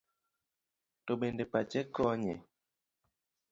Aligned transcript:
To 1.05 1.11
bende 1.19 1.43
pache 1.51 1.81
konye? 1.93 2.35